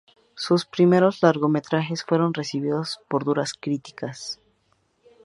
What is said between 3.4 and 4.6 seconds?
críticas.